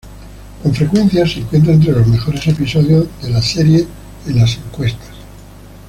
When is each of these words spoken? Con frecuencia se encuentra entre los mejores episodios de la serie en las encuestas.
Con 0.63 0.73
frecuencia 0.73 1.27
se 1.27 1.41
encuentra 1.41 1.73
entre 1.73 1.91
los 1.91 2.07
mejores 2.07 2.47
episodios 2.47 3.05
de 3.21 3.29
la 3.29 3.39
serie 3.39 3.85
en 4.25 4.35
las 4.35 4.57
encuestas. 4.57 5.09